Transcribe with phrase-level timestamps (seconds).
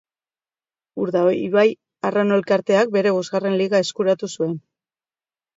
[1.03, 1.67] Urdaibai
[2.11, 4.57] Arraun Elkarteak bere bosgarren Liga eskuratu zuen.